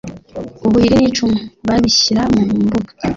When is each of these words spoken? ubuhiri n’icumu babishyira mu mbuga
ubuhiri 0.65 0.95
n’icumu 0.99 1.39
babishyira 1.67 2.21
mu 2.33 2.41
mbuga 2.63 2.91